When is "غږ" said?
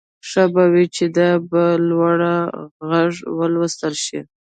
2.89-3.13